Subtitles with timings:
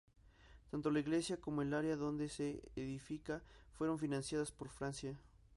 [0.71, 3.43] Tanto la iglesia como el área donde se edifica
[3.77, 5.15] fueron financiadas por Francia.